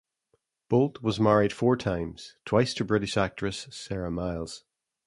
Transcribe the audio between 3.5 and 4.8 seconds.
Sarah Miles.